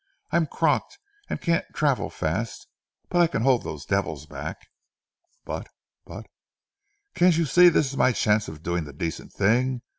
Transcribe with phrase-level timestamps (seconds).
[0.31, 0.97] I'm crocked,
[1.29, 2.65] and can't travel fast,
[3.09, 4.67] but I can hold those devils back."
[5.45, 5.67] "But
[6.07, 6.25] but"
[7.13, 9.83] "Can't you see this is my chance of doing the decent thing?